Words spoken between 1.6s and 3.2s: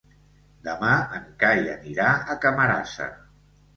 anirà a Camarasa.